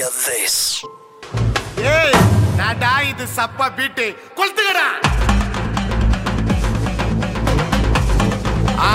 [0.00, 0.56] hear this.
[1.94, 2.14] ஏய்
[2.58, 4.06] நாடா இது சப்பா பீட்டு.
[4.38, 4.86] கொளுத்துக்கடா.
[8.88, 8.90] ஆ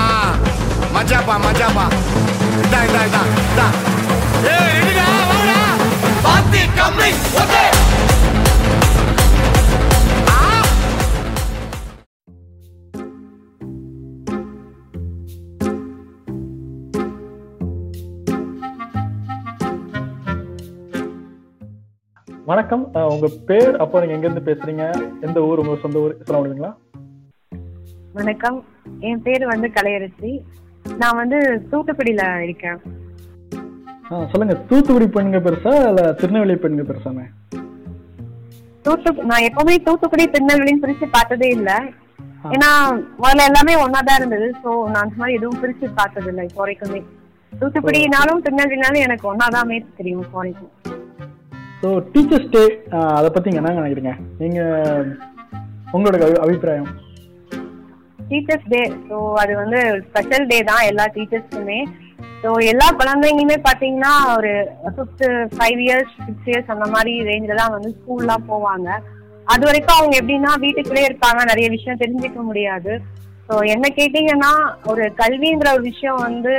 [0.95, 1.85] மஜாப்பா மஜாப்பா
[2.63, 3.21] இதா இதா இதா
[3.51, 3.67] இதா
[4.53, 5.59] ஏய் ரெடிடா வாடா.
[6.25, 7.11] பாத்தி கம்மி
[7.43, 7.63] ஓகே.
[22.49, 22.83] வணக்கம்.
[23.13, 24.83] உங்க பேர் அப்போ நீங்க எங்க இருந்து பேசுறீங்க?
[25.25, 26.71] எந்த ஊர் உங்க சொந்த ஊர் சொல்ல முடியுங்களா
[28.19, 28.57] வணக்கம்.
[29.09, 30.31] என் பேர் வந்து கலையரசி.
[31.01, 31.37] நான் வந்து
[31.71, 32.79] தூத்துக்குடியில இருக்கேன்.
[34.31, 34.55] சொல்லுங்க.
[34.69, 37.25] தூத்துக்குடி பெண்ணுங்க பெருசா இல்ல திருநெல்வேலி பெண்ணுங்க பெருசாமே
[38.85, 41.69] தூத்து நான் எப்பவுமே தூத்துக்குடி திருநெல்வேலின்னு பிரிச்சு பார்த்ததே இல்ல.
[42.55, 42.69] ஏன்னா
[43.21, 44.47] முதல்ல எல்லாமே ஒன்னாதான் இருந்தது.
[44.63, 47.01] சோ நான் அந்த மாதிரி எதுவும் பிரிச்சு பார்த்தது இல்லை இப்போ வரைக்குமே.
[47.53, 50.71] தூத்துக்குடினாலும் திருநெல்வேலினாலும் எனக்கு ஒன்னாதாமே தெரியும் இப்போ வரைக்கும்.
[51.85, 52.61] ஸோ டீச்சர்ஸ் டே
[53.15, 54.13] அதை பத்தி நீங்க என்ன நினைக்கிறீங்க?
[54.39, 54.59] நீங்க
[55.95, 56.87] உங்களோட அபிப்பிராயம்?
[58.29, 61.77] டீச்சர்ஸ் டே ஸோ அது வந்து ஸ்பெஷல் டே தான் எல்லா டீச்சர்ஸ்க்குமே
[62.41, 64.53] ஸோ எல்லா குழந்தைங்களுமே பார்த்தீங்கன்னா ஒரு
[64.95, 68.89] fifth five years six years அந்த மாதிரி ரேஞ்சில் தான் வந்து ஸ்கூல்லாம் போவாங்க.
[69.53, 71.41] அது வரைக்கும் அவங்க எப்படின்னா வீட்டுக்குள்ளே இருப்பாங்க.
[71.51, 72.93] நிறைய விஷயம் தெரிஞ்சுக்க முடியாது.
[73.47, 74.53] ஸோ என்ன கேட்டீங்கன்னா
[74.91, 76.55] ஒரு கல்விங்கிற ஒரு விஷயம் வந்து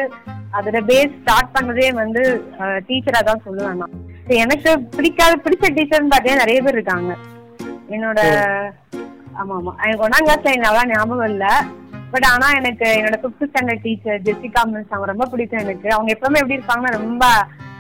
[0.58, 2.24] அதோட பேஸ் ஸ்டார்ட் பண்ணதே வந்து
[2.88, 3.96] டீச்சராக தான் சொல்லுவேன் நான்.
[4.28, 7.16] எனக்கு பிடிக்காத பிடிச்ச டீச்சர்னு பார்த்தீங்கன்னா நிறைய பேர் இருக்காங்க.
[7.90, 8.20] என்னோட
[9.34, 9.72] ஆமா ஆமா.
[9.84, 11.64] எனக்கு ஒன்னாம் கிளாஸ்ல எனக்கு ஞாபகம் இல்ல.
[12.10, 15.90] பட் ஆனா எனக்கு என்னோட fifth standard teacher Jessica miss அவங்க ரொம்ப பிடிக்கும் எனக்கு.
[15.90, 17.24] அவங்க எப்பவுமே எப்படி இருப்பாங்கன்னா ரொம்ப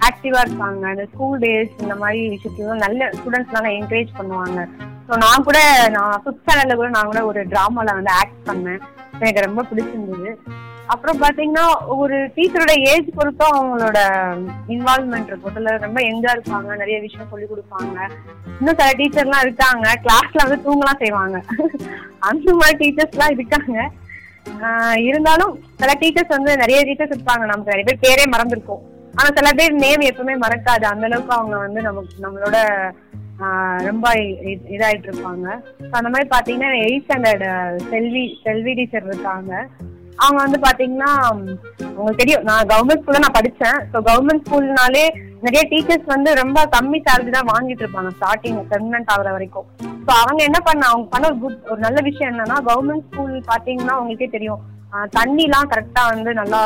[0.00, 0.86] ஆக்டிவா இருப்பாங்க.
[0.88, 4.68] அந்த ஸ்கூல் டேஸ் இந்த மாதிரி விஷயத்துல நல்ல ஸ்டூடெண்ட்ஸ் எல்லாம் என்கரேஜ் பண்ணுவாங்க.
[5.08, 8.80] ஸோ நான் கூட நான் ஃபிஃப்த் ஸ்டாண்டர்ட்ல கூட நான் கூட ஒரு டிராமால வந்து ஆக்ட் பண்ணேன்.
[9.20, 10.38] எனக்கு ரொம்ப பிடிச்சிருந்தது.
[10.86, 13.98] அப்புறம் பாத்தீங்கன்னா ஒரு டீச்சரோட ஏஜ் பொறுத்தும் அவங்களோட
[14.68, 15.52] இன்வால்மெண்ட் இருக்கும்.
[15.54, 18.10] சில ரொம்ப எங்கா இருப்பாங்க நிறைய விஷயம் சொல்லி கொடுப்பாங்க.
[18.58, 21.42] இன்னும் சில டீச்சர் எல்லாம் இருக்காங்க கிளாஸ்ல வந்து தூங்கலாம் செய்வாங்க.
[22.18, 23.90] அந்த மாதிரி டீச்சர்ஸ் எல்லாம் இருக்காங்க.
[24.62, 27.38] ஆஹ் இருந்தாலும் சில டீச்சர்ஸ் வந்து நிறைய டீச்சர்ஸ் இருப்பாங்க.
[27.38, 28.82] நமக்கு நிறைய பேர் பேரே மறந்துருக்கும்.
[29.14, 30.84] ஆனா சில பேர் நேம் எப்பவுமே மறக்காது.
[30.84, 32.90] அந்த அளவுக்கு அவங்க வந்து நமக்கு நம்மளோட
[33.40, 35.60] ஆஹ் ரொம்ப இதாயிட்டு இருப்பாங்க.
[35.90, 39.66] அந்த மாதிரி பாத்தீங்கன்னா eight standard Selvi Selvi teacher இருக்காங்க.
[40.22, 41.10] அவங்க வந்து பாத்தீங்கன்னா
[41.96, 42.44] உங்களுக்கு தெரியும்.
[42.48, 43.78] நான் கவர்மெண்ட் ஸ்கூல்ல நான் படிச்சேன்.
[43.92, 45.04] ஸோ கவர்மெண்ட் ஸ்கூல்னாலே
[45.46, 49.66] நிறைய டீச்சர்ஸ் வந்து ரொம்ப கம்மி சேலரி தான் வாங்கிட்டு இருப்பாங்க ஸ்டார்டிங் பெர்மனன்ட் ஆகுற வரைக்கும்.
[50.06, 53.96] ஸோ அவங்க என்ன பண்ண அவங்க பண்ண ஒரு குட் ஒரு நல்ல விஷயம் என்னன்னா கவர்மெண்ட் ஸ்கூல் பாத்தீங்கன்னா
[54.00, 54.62] உங்களுக்கே தெரியும்.
[55.18, 56.60] தண்ணிலாம் கரெக்டா வந்து நல்லா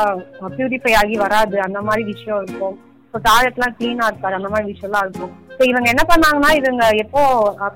[0.57, 1.55] பியூரிஃபை ஆகி வராது.
[1.67, 2.77] அந்த மாதிரி விஷயம் இருக்கும்.
[3.13, 4.35] ஸோ டாய்லெட்லாம் கிளீனா இருக்காது.
[4.35, 5.31] அந்த மாதிரி விஷயம்லாம் இருக்கும்.
[5.55, 7.21] ஸோ இவங்க என்ன பண்ணாங்கன்னா இவங்க எப்போ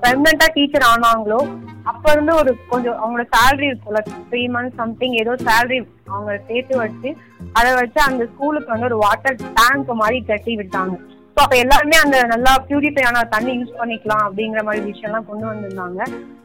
[0.02, 1.40] பெர்மனண்டா டீச்சர் ஆனாங்களோ
[1.90, 5.78] அப்ப இருந்து ஒரு கொஞ்சம் அவங்களோட சேலரி இருக்கும்ல த்ரீ மந்த்ஸ் சம்திங் ஏதோ சேலரி
[6.10, 7.10] அவங்க சேர்த்து வச்சு
[7.54, 10.96] அதை வச்சு அந்த ஸ்கூலுக்கு வந்து ஒரு வாட்டர் டேங்க் மாதிரி கட்டி விட்டாங்க.
[11.36, 16.00] ஸோ அப்ப எல்லாருமே அந்த நல்லா பியூரிஃபை ஆன தண்ணி யூஸ் பண்ணிக்கலாம் அப்படிங்கிற மாதிரி விஷயம்லாம் கொண்டு வந்திருந்தாங்க.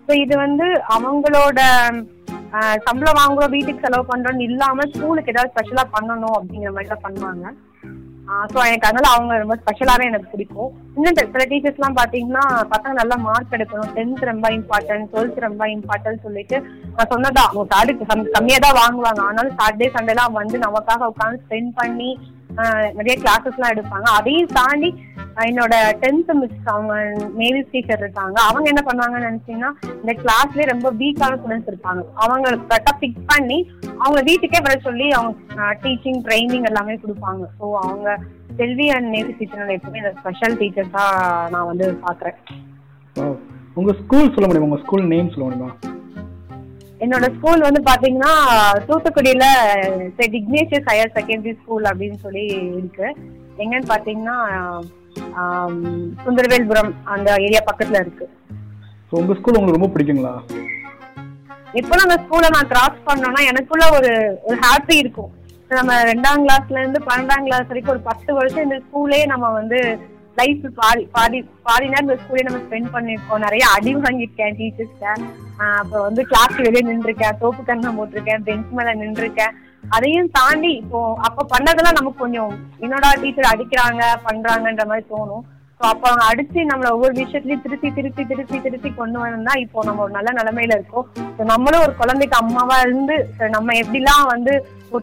[0.06, 1.60] ஸோ இது வந்து அவங்களோட
[2.54, 7.46] ஆஹ், சம்பளம் வாங்குறோம் வீட்டுக்கு செலவு பண்றோம்னு இல்லாம ஸ்கூலுக்கு ஏதாவது ஸ்பெஷலா பண்ணணும் அப்படிங்கிற மாதிரி தான் பண்ணுவாங்க.
[8.32, 10.72] ஸோ எனக்கு அதனால அவங்க ரொம்ப ஸ்பெஷலாவே எனக்கு பிடிக்கும்.
[10.96, 13.92] இன்னும் சில- டீச்சர்ஸ்லாம் டீச்சர்ஸ் எல்லாம் பாத்தீங்கன்னா பசங்க நல்லா மார்க் எடுக்கணும்.
[13.96, 19.20] டென்த் ரொம்ப இம்பார்ட்டன்ட் டுவெல்த் ரொம்ப இம்பார்ட்டன்ட் சொல்லிட்டு நான் சொன்னதா அவங்க சாலரி கம்மியா தான் வாங்குவாங்க.
[19.20, 22.20] ஆனாலும் சாட்டர்டே சண்டேலாம் வந்து நமக்காக உட்காந்து ஸ்பெண்ட் பண்ணி
[22.98, 24.08] நிறைய கிளாஸஸ் எல்லாம் எடுப்பாங்க.
[24.20, 24.90] அதையும் தாண்டி
[25.50, 26.94] என்னோட டென்த் மிஸ் அவங்க
[27.42, 28.38] நேவி டீச்சர் இருக்காங்க.
[28.50, 32.04] அவங்க என்ன பண்ணுவாங்கன்னு நினைச்சீங்கன்னா இந்த கிளாஸ்லயே ரொம்ப வீக்கான ஸ்டூடெண்ட்ஸ் இருப்பாங்க.
[32.26, 33.60] அவங்க கரெக்டா பிக் பண்ணி
[34.04, 37.46] அவங்க வீட்டுக்கே வர சொல்லி அவங்க டீச்சிங் ட்ரைனிங் எல்லாமே கொடுப்பாங்க.
[37.60, 38.18] ஸோ அவங்க
[38.62, 41.06] செல்வி அண்ட் நேவி டீச்சர் எப்பவுமே ஸ்பெஷல் டீச்சர்ஸா
[41.56, 42.38] நான் வந்து பாக்குறேன்
[43.80, 44.70] உங்க ஸ்கூல் சொல்ல முடியுமா?
[44.70, 45.72] உங்க ஸ்கூல் நேம் சொல்ல முடியுமா?
[47.04, 48.34] என்னோட ஸ்கூல் வந்து பாத்தீங்கன்னா
[48.88, 49.46] தூத்துக்குடியில
[50.18, 52.44] saint Ignatius higher secondary school அப்படின்னு சொல்லி
[52.80, 53.08] இருக்கு.
[53.64, 54.38] எங்கன்னு பாத்தீங்கன்னா
[56.26, 58.26] சுந்தரவேல்புரம் அந்த ஏரியா பக்கத்துல இருக்கு.
[59.10, 60.34] ஸோ உங்க ஸ்கூல் உங்களுக்கு ரொம்ப பிடிக்குங்களா?
[61.80, 64.12] எப்போ அந்த ஸ்கூலை நான் கிராஸ் பண்ணோம்னா எனக்குள்ள ஒரு
[64.48, 65.32] ஒரு ஹாப்பி இருக்கும்.
[65.80, 69.80] நம்ம ரெண்டாம் கிளாஸ்ல இருந்து பன்னெண்டாம் கிளாஸ் வரைக்கும் ஒரு பத்து வருஷம் இந்த ஸ்கூலே நம்ம வந்து
[70.42, 73.44] லைஃப் பாதி பாதி பாதி நேரம் இந்த ஸ்கூலே நம்ம ஸ்பெண்ட் பண்ணிருக்கோம்.
[73.46, 75.12] நிறைய அடி வாங்கியிருக்கேன் டீச்சர்ஸ்க்கு
[75.80, 77.38] அப்புறம் வந்து கிளாஸ் வெளியே நின்றுருக்கேன்.
[77.42, 78.44] தோப்பு கண்ணம் போட்டிருக்கேன்.
[78.48, 79.56] பெஞ்ச் மேல நின்றுருக்கேன்.
[79.96, 82.52] அதையும் தாண்டி இப்போ அப்ப பண்ணதெல்லாம் நமக்கு கொஞ்சம்
[82.86, 85.44] என்னோட டீச்சர் அடிக்கிறாங்க பண்றாங்கன்ற மாதிரி தோணும்.
[85.80, 90.04] ஸோ அப்போ அவங்க அடிச்சு நம்மள ஒவ்வொரு விஷயத்துலயும் திருப்பி திருப்பி திருப்பி திருப்பி கொண்டு வந்தா இப்போ நம்ம
[90.06, 91.08] ஒரு நல்ல நிலைமையில இருக்கோம்.
[91.38, 93.16] ஸோ நம்மளும் ஒரு குழந்தைக்கு அம்மாவா இருந்து
[93.56, 94.54] நம்ம எப்படிலாம் வந்து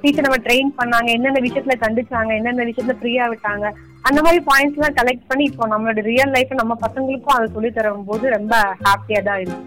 [0.02, 3.67] டீச்சர் நம்ம ட்ரெயின் பண்ணாங்க எந்தெந்த விஷயத்துல கண்டிச்சாங்க எந்தெந்த விஷயத்துல ஃப்ரீயா விட்டாங்க
[4.08, 8.06] அந்த மாதிரி பாயிண்ட்ஸ் எல்லாம் கலெக்ட் பண்ணி இப்போ நம்மளோட ரியல் லைஃப் நம்ம பசங்களுக்கும் அதை சொல்லி தரும்
[8.11, 8.55] போது ரொம்ப
[8.87, 9.64] ஹாப்பியா தான் இருக்கு.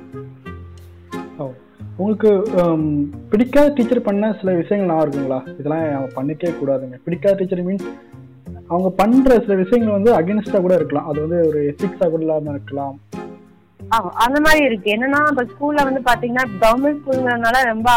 [1.41, 1.47] ஓ
[1.97, 2.31] உங்களுக்கு
[3.31, 5.39] பிடிக்காத டீச்சர் பண்ண சில விஷயங்கள் நான் இருக்குங்களா?
[5.59, 6.97] இதெல்லாம் அவன் பண்ணிக்கவே கூடாதுங்க.
[7.07, 7.87] பிடிக்காத டீச்சர் மீன்ஸ்
[8.71, 11.09] அவங்க பண்ற சில விஷயங்கள் வந்து அகேன்ஸ்டா கூட இருக்கலாம்.
[11.11, 12.95] அது வந்து ஒரு எத்திக்ஸா கூட இல்லாம இருக்கலாம்.
[14.25, 14.89] அந்த மாதிரி இருக்கு.
[14.95, 17.89] என்னன்னா இப்ப ஸ்கூல்ல வந்து பாத்தீங்கன்னா கவர்மெண்ட் ஸ்கூல்னால ரொம்ப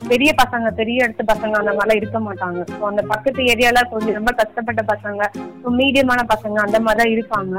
[0.00, 2.60] பெரிய பசங்க பெரிய இடத்து பசங்க அந்த மாதிரிலாம் இருக்க மாட்டாங்க.
[2.72, 5.22] ஸோ அந்த பக்கத்து ஏரியால கொஞ்சம் ரொம்ப கஷ்டப்பட்ட பசங்க
[5.76, 7.56] மீடியமான பசங்க அந்த மாதிரி தான் இருப்பாங்க.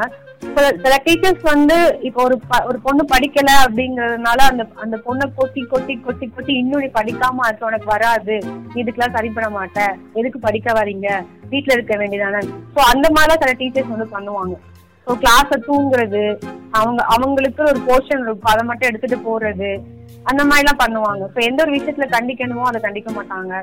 [0.55, 5.61] சில சில டீச்சர்ஸ் வந்து இப்போ ஒரு ப- ஒரு பொண்ணு படிக்கல அப்படிங்கறதுனால அந்த அந்த பொண்ணை கொட்டி
[5.65, 8.37] கொட்டி கொட்டி கொட்டி இன்னும் நீ படிக்காம அது உனக்கு வராது.
[8.75, 9.79] இதுக்கெல்லாம் சரி சரிப்பட மாட்ட.
[10.13, 11.07] எதுக்கு படிக்க வரீங்க
[11.49, 12.41] வீட்டுல இருக்க வேண்டியதானே?
[12.75, 14.55] ஸோ அந்த மாதிரிலாம் சில டீச்சர்ஸ் வந்து பண்ணுவாங்க.
[15.07, 16.23] ஸோ கிளாஸை தூங்குறது
[16.71, 18.51] அவங்க அவங்களுக்கு ஒரு போர்ஷன் இருக்கும்.
[18.51, 19.69] அதை மட்டும் எடுத்துட்டு போறது
[20.29, 21.23] அந்த மாதிரிலாம் பண்ணுவாங்க.
[21.33, 23.53] ஸோ எந்த ஒரு விஷயத்துல கண்டிக்கணுமோ அதை கண்டிக்க மாட்டாங்க.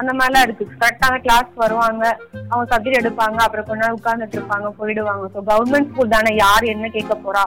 [0.00, 0.64] அந்த மாதிரிலாம் இருக்கு.
[0.82, 2.04] கரெக்டான கிளாஸ் வருவாங்க.
[2.50, 3.38] அவங்க சப்ஜெக்ட் எடுப்பாங்க.
[3.46, 4.68] அப்புறம் கொஞ்ச நாள் உட்கார்ந்துட்டு இருப்பாங்க.
[4.80, 5.24] போயிடுவாங்க.
[5.34, 6.32] ஸோ கவர்மெண்ட் ஸ்கூல் தானே?
[6.44, 7.44] யார் என்ன கேட்க போறா?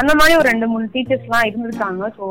[0.00, 2.04] அந்த மாதிரி ஒரு ரெண்டு மூணு டீச்சர்ஸ்லாம் இருந்திருக்காங்க.
[2.18, 2.26] ஸோ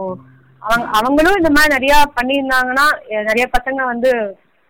[0.62, 2.86] அவங்க அவங்களும் இந்த மாதிரி நிறைய பண்ணியிருந்தாங்கன்னா
[3.30, 4.12] நிறைய பசங்க வந்து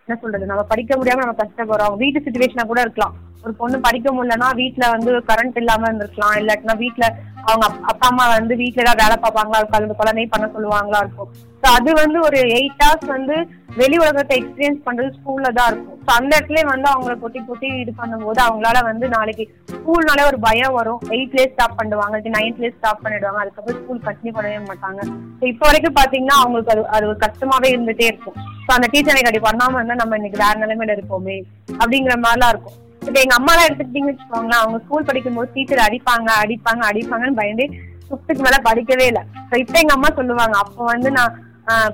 [0.08, 0.46] என்ன சொல்றது?
[0.46, 1.98] நம்ம படிக்க முடியாம நம்ம கஷ்டப்படுறோம்.
[2.02, 3.14] வீட்டு சுச்சுவேஷனா கூட இருக்கலாம்.
[3.44, 6.36] ஒரு பொண்ணு படிக்க முடியலன்னா வீட்டுல வந்து கரண்ட் இல்லாம இருந்திருக்கலாம்.
[6.40, 7.06] இல்லாட்டினா வீட்டுல
[7.48, 11.30] அவங்க அப்பா அம்மா வந்து வீட்டுல ஏதாவது வேலை பார்ப்பாங்களா இருக்கும் அது குழந்தை பண்ண சொல்லுவாங்களா இருக்கும்.
[11.62, 13.36] ஸோ அது வந்து ஒரு எயிட் ஹவர்ஸ் வந்து
[13.80, 15.98] வெளி உலகத்தை எக்ஸ்பீரியன்ஸ் பண்றது ஸ்கூல்ல தான் இருக்கும்.
[16.06, 19.44] ஸோ அந்த இடத்துல வந்து அவங்கள பொட்டி பொட்டி இது பண்ணும்போது அவங்களால வந்து நாளைக்கு
[19.74, 21.00] ஸ்கூல்னாலே ஒரு பயம் வரும்.
[21.16, 23.40] எயிட்லேயே ஸ்டாப் பண்ணுவாங்க நைன்த்லேயே ஸ்டாப் பண்ணிடுவாங்க.
[23.44, 25.00] அதுக்கப்புறம் ஸ்கூல் கண்டினியூ பண்ணவே மாட்டாங்க.
[25.40, 28.38] ஸோ இப்போ வரைக்கும் பாத்தீங்கன்னா அவங்களுக்கு அது அது ஒரு கஷ்டமாவே இருந்துட்டே இருக்கும்.
[28.66, 31.36] ஸோ அந்த டீச்சர் எனக்கு அப்படி பண்ணாம இருந்தா நம்ம இன்னைக்கு வேற நிலைமையில இருப்போமே
[31.82, 32.78] அப்படிங்கிற மாதிரிலாம் இருக்கும்.
[33.04, 37.64] இப்போ எங்க அம்மா எல்லாம் எடுத்துக்கிட்டீங்கன்னு வச்சுக்கோங்களேன் அவங்க ஸ்கூல் படிக்கும்போது டீச்சர் அடிப்பாங்க அடிப்பாங்க அடிப்பாங்கன்னு பயந்து
[38.06, 39.22] ஃபிஃப்த்துக்கு மேல படிக்கவே இல்லை.
[39.48, 41.34] ஸோ இப்போ எங்க அம்மா சொல்லுவாங்க அப்போ வந்து நான்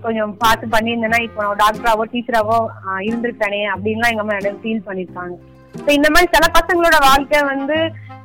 [0.01, 2.57] கொஞ்சம் பார்த்து பண்ணியிருந்தேன்னா இப்போ நான் டாக்டராவோ டீச்சராவோ
[3.07, 5.35] இருந்திருக்கானே அப்படின்லாம் எங்க அம்மா ஃபீல் பண்ணியிருக்காங்க.
[5.75, 7.77] ஸோ இந்த மாதிரி சில பசங்களோட வாழ்க்கை வந்து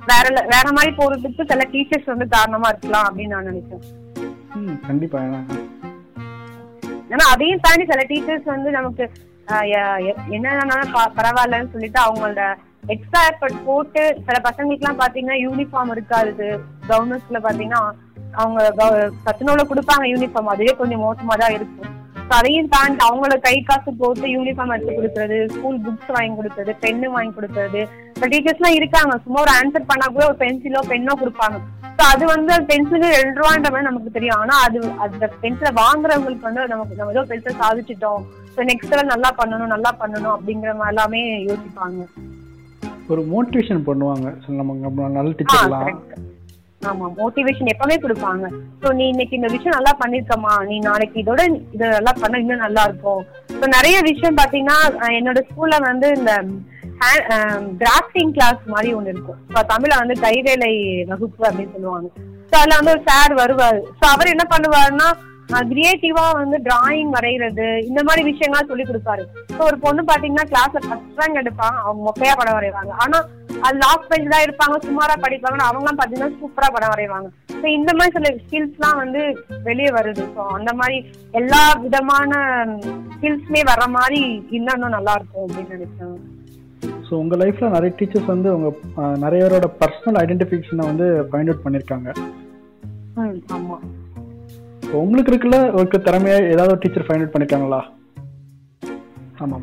[0.09, 3.83] வேற வேற மாதிரி போறதுக்கு சில டீச்சர்ஸ் வந்து காரணமா இருக்கலாம் அப்படின்னு நான் நினைச்சேன்
[4.87, 5.21] கண்டிப்பா.
[7.09, 9.05] ஏன்னா அதையும் தாண்டி சில டீச்சர்ஸ் வந்து நமக்கு
[9.47, 12.43] ஆஹ் எ- எ- என்னன்னாலும் ப- பரவாயில்லன்னு சொல்லிட்டு அவங்களோட
[12.87, 16.59] எக்ஸ்ட்ரா எஃபர்ட் போட்டு சில பசங்களுக்குலாம் பாத்தீங்கன்னா யூனிஃபார்ம் இருக்காது.
[16.87, 17.91] கவர்மெண்ட்ஸ்ல பாத்தீங்கன்னா
[18.31, 23.93] அவங்க கவ- சத்துணவுல கொடுப்பாங்க யூனிஃபார்ம் அதுவே கொஞ்சம் மோசமா தான் இருக்கும் அதையும் தாண்டி அவங்கள கை காசு
[23.93, 27.87] போட்டு யூனிஃபார்ம் எடுத்து கொடுக்கறது ஸ்கூல் புக்ஸ் வாங்கி கொடுக்கறது பென்னு வாங்கி கொடுக்கறது.
[28.19, 29.17] டீச்சர்ஸ் எல்லாம் இருக்காங்க.
[29.17, 31.57] சும்மா ஒரு ஆன்சர் பண்ணா கூட ஒரு பென்சிலோ பென்னோ கொடுப்பாங்க.
[31.97, 34.35] ஸோ அது வந்து அந்த பென்சில் ரெண்டு ரூபான்ற மாதிரி நமக்கு தெரியும்.
[34.35, 38.21] ஆனா அது அந்த பென்சிலை வாங்குறவங்களுக்கு வந்து நமக்கு நம்ம ஏதோ பென்சில் சாதிச்சிட்டோம்.
[38.57, 42.05] ஸோ நெக்ஸ்ட் நல்லா பண்ணணும் நல்லா பண்ணணும் அப்படிங்கிற மாதிரி எல்லாமே யோசிப்பாங்க.
[43.13, 44.27] ஒரு மோட்டிவேஷன் பண்ணுவாங்க.
[44.59, 45.97] நம்ம நல்ல டீச்சர்லாம்.
[46.89, 48.45] ஆமா மோட்டிவேஷன் எப்பவுமே கொடுப்பாங்க.
[48.81, 51.43] சோ நீ இன்னைக்கு இந்த விஷயம் நல்லா பண்ணிருக்கமா நீ நாளைக்கு இதோட
[51.75, 53.21] இதை நல்லா பண்ண இன்னும் நல்லா இருக்கும்.
[53.59, 54.77] ஸோ நிறைய விஷயம் பாத்தீங்கன்னா
[55.19, 56.33] என்னோட ஸ்கூல்ல வந்து இந்த
[57.83, 59.39] கிராஃப்டிங் கிளாஸ் மாதிரி ஒண்ணு இருக்கும்.
[59.47, 60.73] இப்போ தமிழ்ல வந்து கைவேலை
[61.13, 62.09] வகுப்பு அப்படின்னு சொல்லுவாங்க.
[62.49, 63.81] ஸோ அதுல வந்து ஒரு சார் வருவாரு.
[63.99, 65.09] ஸோ அவர் என்ன பண்ணுவாருன்னா
[65.71, 69.23] கிரியேட்டிவா வந்து டிராயிங் வரைகிறது இந்த மாதிரி விஷயங்கள்லாம் சொல்லி கொடுப்பாரு.
[69.55, 72.91] ஸோ ஒரு பொண்ணு பாத்தீங்கன்னா கிளாஸ்ல ஃபர்ஸ்ட் ரேங்க் எடுப்பாங்க அவங்க மொக்கையா படம் வரைவாங்க.
[73.03, 73.17] ஆனா
[73.65, 77.27] அது லாஸ்ட் பெஞ்ச் தான் இருப்பாங்க சுமாரா படிப்பாங்க அவங்கலாம் பாத்தீங்கன்னா சூப்பரா படம் வரைவாங்க.
[77.59, 79.21] ஸோ இந்த மாதிரி சில ஸ்கில்ஸ்லாம் வந்து
[79.67, 80.23] வெளியே வருது.
[80.35, 80.97] ஸோ அந்த மாதிரி
[81.41, 82.31] எல்லா விதமான
[83.15, 84.21] ஸ்கில்ஸுமே வர மாதிரி
[84.59, 86.17] இன்னும் நல்லா இருக்கும் அப்படின்னு நினைச்சேன்
[87.07, 88.69] ஸோ உங்க லைஃப்ல நிறைய டீச்சர்ஸ் வந்து உங்க
[89.25, 92.09] நிறைய பேரோட பர்சனல் ஐடென்டிஃபிகேஷனை வந்து ஃபைண்ட் அவுட் பண்ணிருக்காங்க.
[93.21, 93.77] ம் ஆமா.
[94.01, 94.04] ஸோ
[95.03, 97.81] உங்களுக்கு இருக்குல்ல ஒரு திறமையா ஏதாவது ஒரு டீச்சர் ஃபைண்ட் அவுட் பண்ணிருக்காங்களா?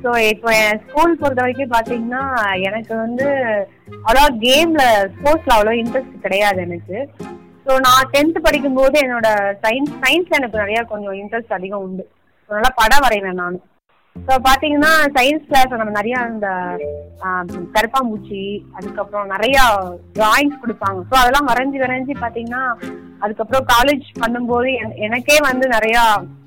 [0.04, 2.22] ஸோ இப்போ என் ஸ்கூல் பொறுத்த வரைக்கும் பாத்தீங்கன்னா
[2.68, 3.26] எனக்கு வந்து
[4.06, 4.82] அவ்வளோ கேம்ல
[5.14, 6.98] ஸ்போர்ட்ஸ்ல அவ்வளோ இன்ட்ரெஸ்ட் கிடையாது எனக்கு.
[7.66, 9.28] ஸோ நான் டென்த் படிக்கும்போது என்னோட
[9.64, 12.04] சயின்ஸ் சயின்ஸ்ல எனக்கு நிறைய கொஞ்சம் இன்ட்ரெஸ்ட் அதிகம் உண்டு.
[12.50, 13.58] நல்லா படம் வரைவேன் நான்.
[14.16, 16.48] ஸோ பாத்தீங்கன்னா சயின்ஸ் கிளாஸ் நம்ம நிறைய அந்த
[17.76, 18.42] கருப்பாம்பூச்சி
[18.76, 19.56] அதுக்கப்புறம் நிறைய
[20.18, 21.00] டிராயிங்ஸ் கொடுப்பாங்க.
[21.10, 22.62] ஸோ அதெல்லாம் வரைஞ்சி வரைஞ்சி பாத்தீங்கன்னா
[23.24, 24.70] அதுக்கப்புறம் காலேஜ் பண்ணும்போது
[25.06, 25.96] எனக்கே வந்து நிறைய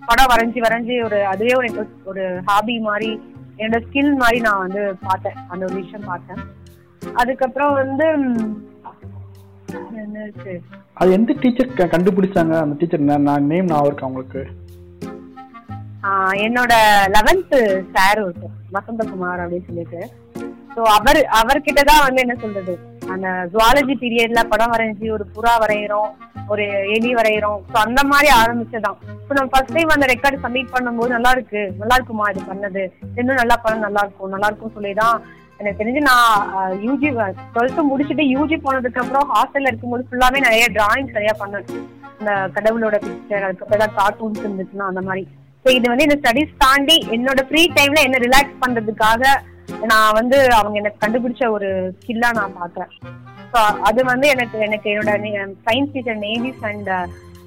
[0.09, 1.69] படம் வரைஞ்சி வரைஞ்சி ஒரு அதுவே ஒரு
[2.11, 3.11] ஒரு ஹாபி மாதிரி
[3.59, 5.37] என்னோட ஸ்கில் மாதிரி நான் வந்து பார்த்தேன்.
[5.51, 6.41] அந்த ஒரு விஷயம் பார்த்தேன்.
[7.21, 8.07] அதுக்கப்புறம் வந்து
[10.03, 10.27] என்ன
[11.01, 12.53] அது எந்த டீச்சர் கண்டுபிடிச்சாங்க?
[12.65, 14.41] அந்த டீச்சர் நான் நேம் நான் இருக்கேன் உங்களுக்கு?
[16.45, 16.73] என்னோட
[17.15, 17.55] லெவன்த்
[17.95, 20.01] சார் ஒருத்தர் வசந்தகுமார் அப்படின்னு சொல்லிட்டு.
[20.75, 22.73] ஸோ அவர் அவர்கிட்ட தான் வந்து என்ன சொல்றது?
[23.13, 26.09] அந்த ஜுவாலஜி பீரியட்ல படம் வரைஞ்சி ஒரு புறா வரைகிறோம்
[26.53, 26.63] ஒரு
[26.95, 31.31] எலி வரைகிறோம் ஸோ அந்த மாதிரி ஆரம்பிச்சதான் இப்போ நம்ம ஃபர்ஸ்ட் டைம் அந்த ரெக்கார்டு சப்மிட் பண்ணும்போது நல்லா
[31.35, 31.61] இருக்கு.
[31.81, 32.83] நல்லா இருக்குமா இது பண்ணது?
[33.19, 35.17] இன்னும் நல்லா படம் நல்லா இருக்கும் நல்லா இருக்கும் சொல்லி தான்
[35.59, 37.09] எனக்கு தெரிஞ்சு நான் யூஜி
[37.55, 41.67] டுவெல்த்து முடிச்சுட்டு யூஜி போனதுக்கு அப்புறம் ஹாஸ்டல்ல இருக்கும்போது ஃபுல்லாவே நிறைய டிராயிங்ஸ் நிறைய பண்ணேன்.
[42.19, 45.23] இந்த கடவுளோட பிக்சர் அதுக்கப்புறம் ஏதாவது கார்ட்டூன்ஸ் இருந்துச்சுன்னா அந்த மாதிரி.
[45.65, 49.21] ஸோ இது வந்து இந்த ஸ்டடிஸ் தாண்டி என்னோட ஃப்ரீ டைம்ல என்ன ரிலாக்ஸ் பண்றதுக்காக
[49.91, 51.69] நான் வந்து அவங்க எனக்கு கண்டுபிடிச்ச ஒரு
[51.99, 52.91] ஸ்கில்லா நான் பாக்குறேன்.
[53.53, 55.13] ஸோ அது வந்து எனக்கு எனக்கு என்னோட
[55.67, 56.89] சயின்ஸ் டீச்சர் நேவிஸ் அண்ட்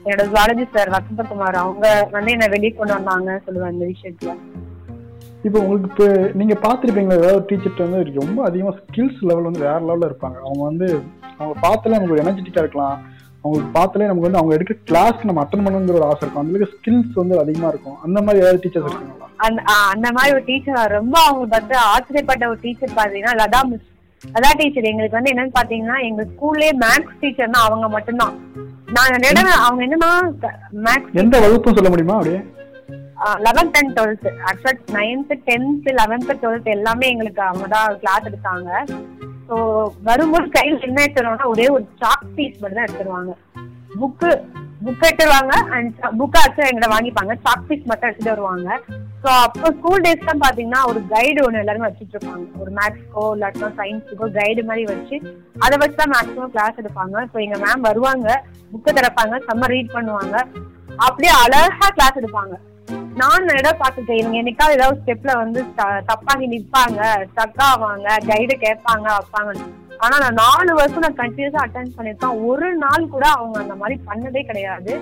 [0.04, 4.34] என்னோட ஜுவாலஜி சார் வசந்தகுமார் அவங்க வந்து என்னை வெளியே கொண்டு வந்தாங்க சொல்லுவேன் இந்த விஷயத்துல.
[5.46, 6.08] இப்போ உங்களுக்கு இப்போ
[6.40, 10.38] நீங்க பார்த்துருப்பீங்களா ஏதாவது டீச்சர்கிட்ட வந்து ரொம்ப அதிகமா ஸ்கில்ஸ் லெவல் வந்து வேற லெவல்ல இருப்பாங்க.
[10.46, 10.88] அவங்க வந்து
[11.38, 12.98] அவங்க பார்த்துல நமக்கு எனர்ஜெட்டிக்கா இருக்கலாம்.
[13.44, 16.42] அவங்களுக்கு பார்த்தாலே நமக்கு வந்து அவங்க எடுக்கிற கிளாஸ்க்கு நம்ம அட்டன் பண்ணணுங்கிற ஒரு ஆசை இருக்கும்.
[16.44, 17.98] அந்த ஸ்கில்ஸ் வந்து அதிகமா இருக்கும்.
[18.06, 19.28] அந்த மாதிரி ஏதாவது டீச்சர்ஸ் இருக்காங்களா?
[19.94, 23.86] அந்த மாதிரி ஒரு டீச்சர் ரொம்ப அவங்களுக்கு வந்து ஆச்சரியப்பட்ட ஒரு டீச்சர் பாத்தீங்கன்னா லதா மிஸ்
[24.24, 28.34] லதா டீச்சர் எங்களுக்கு வந்து என்னன்னு பாத்தீங்கன்னா எங்க ஸ்கூல்லே மேக்ஸ் டீச்சர்னா அவங்க மட்டும்தான்.
[28.96, 30.12] நான் நடுவே அவங்க என்னன்னா
[30.86, 32.40] மேக்ஸ் எந்த வகுப்பும் சொல்ல முடியுமா அப்படியே?
[33.46, 38.70] லெவன்த் அண்ட் டுவெல்த் ஆக்சுவலா நைன்த் டென்த் லெவன்த் டுவெல்த் எல்லாமே எங்களுக்கு அவங்க தான் கிளாஸ் எடுத்தாங்க.
[39.48, 39.56] ஸோ
[40.08, 43.34] வரும்போது கையில் என்ன எடுத்துருவாங்கன்னா ஒரே ஒரு சாக் பீஸ் மட்டும் தான் எடுத்துருவாங்க.
[44.00, 44.30] புக்கு
[44.84, 47.32] புக் எடுத்துருவாங்க அண்ட் புக் ஆச்சு எங்கிட்ட வாங்கிப்பாங்க.
[47.44, 48.68] சாக் பீஸ் மட்டும் எடுத்துட்டு வருவாங்க.
[49.22, 52.44] ஸோ அப்போ ஸ்கூல் டேஸ் தான் பார்த்தீங்கன்னா ஒரு கைடு ஒன்று எல்லாருமே வச்சுட்டு இருப்பாங்க.
[52.62, 55.16] ஒரு மேக்ஸ்க்கோ இல்லாட்டினா சயின்ஸுக்கோ கைடு மாதிரி வச்சு
[55.64, 57.16] அதை வச்சு தான் மேக்ஸிமம் கிளாஸ் எடுப்பாங்க.
[57.32, 58.28] ஸோ எங்கள் மேம் வருவாங்க
[58.72, 60.36] புக்கை திறப்பாங்க செம்ம ரீட் பண்ணுவாங்க.
[61.06, 62.54] அப்படியே அழகா கிளாஸ் எடுப்பாங்க.
[63.14, 64.18] நான் இடம் பார்த்துட்டேன்.
[64.18, 69.52] இவங்க என்னைக்காவது ஏதாவது ஸ்டெப்ல வந்து த- தப்பாகி நிப்பாங்க ஸ்டக் ஆவாங்க கைடு கேட்பாங்க வைப்பாங்க
[69.98, 74.46] ஆனா நான் நாலு வருஷம் நான் கண்டினியூஸா அட்டன் பண்ணிருக்கேன் ஒரு நாள் கூட அவங்க அந்த மாதிரி பண்ணதே
[74.46, 74.92] கிடையாது.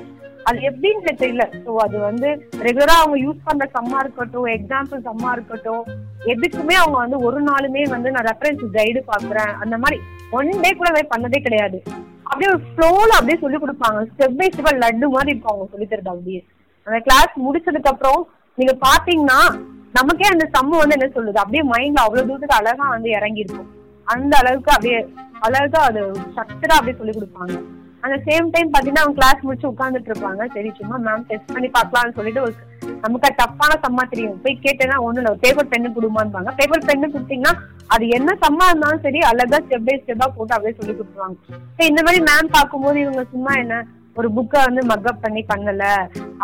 [0.45, 1.65] அது எப்படின்னு தெரியல.
[1.67, 5.85] ஸோ அது வந்து ரெகுலரா அவங்க யூஸ் பண்ற சம்மா இருக்கட்டும் எக்ஸாம்பிள் சம்மா இருக்கட்டும்
[6.25, 10.01] எதுக்குமே அவங்க வந்து ஒரு நாளுமே வந்து நான் ரெஃபரன்ஸ் கைடு பாக்குறேன் அந்த மாதிரி
[10.31, 11.83] ஒன் டே கூட அதை பண்ணதே கிடையாது.
[12.23, 14.07] அப்படியே ஒரு ஃப்ளோல அப்படியே சொல்லி கொடுப்பாங்க.
[14.11, 16.47] ஸ்டெப் பை ஸ்டெப் லட்டு மாதிரி இருக்கும் அவங்க சொல்லி தருது அப்படியே.
[16.87, 18.21] அந்த கிளாஸ் முடிச்சதுக்கு அப்புறம்
[18.59, 19.41] நீங்க பாத்தீங்கன்னா
[19.99, 21.39] நமக்கே அந்த சம்மு வந்து என்ன சொல்லுது?
[21.43, 23.71] அப்படியே மைண்ட்ல அவ்வளவு தூரத்துக்கு அழகா வந்து இறங்கி இருக்கும்
[24.15, 24.99] அந்த அளவுக்கு அப்படியே
[25.47, 26.03] அழகா அது
[26.37, 27.55] சக்தரா அப்படியே சொல்லி கொடுப்பாங்க.
[28.05, 30.43] அந்த சேம் டைம் பாத்தீங்கன்னா அவங்க கிளாஸ் முடிச்சு உட்கார்ந்துட்டு இருப்பாங்க.
[30.55, 32.55] சரி சும்மா மேம் டெஸ்ட் பண்ணி பார்க்கலாம்னு சொல்லிட்டு ஒரு
[33.05, 34.37] நமக்கு தப்பான சம்மா தெரியும்.
[34.45, 35.33] போய் கேட்டேன்னா ஒண்ணு இல்லை.
[35.45, 37.55] பேப்பர் பென்னு கொடுமான்பாங்க பேப்பர் பென்னு கொடுத்தீங்கன்னா
[37.95, 41.37] அது என்ன சம்மா இருந்தாலும் சரி அழகா ஸ்டெப் பை ஸ்டெப்பா போட்டு அப்படியே சொல்லி கொடுத்துருவாங்க.
[41.91, 43.77] இந்த மாதிரி மேம் பார்க்கும்போது இவங்க சும்மா என்ன
[44.19, 45.85] ஒரு புக்கை வந்து மக்கப் பண்ணி பண்ணல.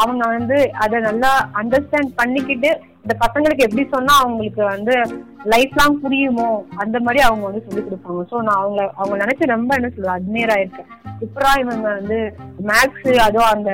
[0.02, 2.70] அவங்க வந்து அதை நல்லா அண்டர்ஸ்டாண்ட் பண்ணிக்கிட்டு
[3.04, 4.94] இந்த பசங்களுக்கு எப்படி சொன்னா அவங்களுக்கு வந்து
[5.52, 6.48] லைஃப் லாங் புரியுமோ
[6.82, 8.20] அந்த மாதிரி அவங்க வந்து சொல்லி கொடுப்பாங்க.
[8.32, 10.90] ஸோ நான் அவங்கள அவங்க நினைச்சு ரொம்ப என்ன சொல்லுவேன் அட்மையர் ஆயிருக்கேன்.
[11.22, 12.20] சூப்பரா இவங்க வந்து
[12.70, 13.72] மேக்ஸ் அதுவும் அந்த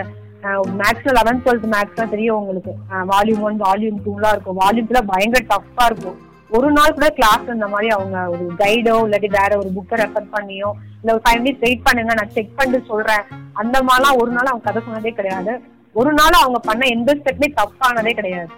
[0.80, 2.72] மேக்ஸ்ல லெவன்த் டுவெல்த் மேக்ஸ் தான் தெரியும் உங்களுக்கு.
[3.12, 4.58] வால்யூம் ஒன் வால்யூம் டூலாம் இருக்கும்.
[4.62, 6.18] வால்யூம் டூலாம் பயங்கர டஃப்பா இருக்கும்.
[6.56, 10.68] ஒரு நாள் கூட கிளாஸ் இந்த மாதிரி அவங்க ஒரு கைடோ இல்லாட்டி வேற ஒரு புக்கை ரெஃபர் பண்ணியோ
[11.00, 13.24] இல்ல ஒரு ஃபைவ் மினிட்ஸ் வெயிட் பண்ணுங்க நான் செக் பண்ணிட்டு சொல்றேன்.
[13.60, 15.52] அந்த மாதிரிலாம் ஒரு நாள் அவங்க கதை சொன்னதே கிடையாது.
[16.00, 18.50] ஒரு நாள் அவங்க பண்ண எந்த ஸ்டெப்மே தப்பானதே கிடையாது.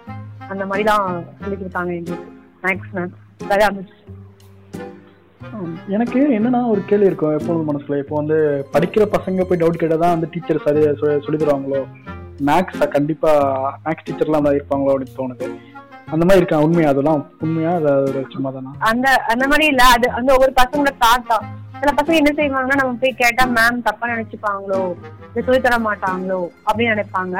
[0.51, 1.05] அந்த மாதிரி தான்
[1.41, 2.29] சொல்லி கொடுத்தாங்க எங்களுக்கு
[2.65, 3.11] மேக்ஸ் மேம்
[5.95, 7.97] எனக்கு என்னன்னா ஒரு கேள்வி இருக்கும் எப்பொழுது மனசுல?
[8.03, 8.37] இப்போ வந்து
[8.75, 10.83] படிக்கிற பசங்க போய் டவுட் கேட்டால் தான் வந்து டீச்சர் சரி
[11.25, 11.81] சொல்லி தருவாங்களோ?
[12.49, 13.31] மேக்ஸ் கண்டிப்பா
[13.85, 15.47] மேக்ஸ் டீச்சர்லாம் இருப்பாங்களோ அப்படின்னு தோணுது.
[16.11, 16.89] அந்த மாதிரி இருக்கா உண்மையா?
[16.89, 17.73] அதெல்லாம் உண்மையா?
[17.75, 19.83] அது ஒரு சும்மா தானா அந்த அந்த மாதிரி இல்ல.
[19.83, 21.37] அது அந்த ஒவ்வொரு பசங்களோட தாத்தா
[21.79, 24.81] சில பசங்க என்ன செய்வாங்கன்னா நம்ம போய் கேட்டா மேம் தப்பா நினைச்சுப்பாங்களோ?
[25.29, 26.49] இதை சொல்லி தர மாட்டாங்களோ?
[26.67, 27.37] அப்படின்னு நினைப்பாங்க.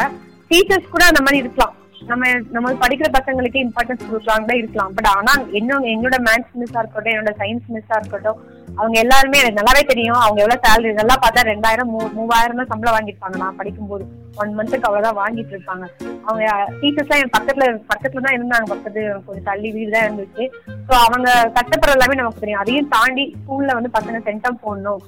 [0.50, 1.76] டீச்சர்ஸ் கூட அந்த மாதிரி இருக்கலாம்.
[2.08, 4.94] நம்ம நம்ம படிக்கிற பசங்களுக்கு இம்பார்ட்டன்ஸ் கொடுக்கலாம் இருக்கலாம்.
[4.94, 8.40] பட் ஆனா என்ன என்னோட மேத்ஸ் மிஸ்ஸா இருக்கட்டும் என்னோட சயின்ஸ் மிஸ்ஸா இருக்கட்டும்
[8.80, 10.20] அவங்க எல்லாருமே எனக்கு நல்லாவே தெரியும்.
[10.24, 13.38] அவங்க எவ்வளவு சேலரி நல்லா பார்த்தா ரெண்டாயிரம் மூ மூவாயிரம் தான் சம்பளம் வாங்கியிருப்பாங்க.
[13.44, 14.04] நான் படிக்கும்போது
[14.42, 15.86] ஒன் மந்த்துக்கு அவ்வளவுதான் வாங்கிட்டு இருப்பாங்க.
[16.28, 16.46] அவங்க
[16.82, 18.68] டீச்சர்ஸ்லாம் என் பக்கத்துல பக்கத்துல தான் இருந்தாங்க.
[18.74, 20.46] பக்கத்து கொஞ்சம் தள்ளி வீடு தான் இருந்துச்சு.
[20.88, 22.62] ஸோ அவங்க கஷ்டப்படுற எல்லாமே நமக்கு தெரியும்.
[22.64, 25.04] அதையும் தாண்டி ஸ்கூல்ல வந்து பசங்க சென்டம் போடணும்.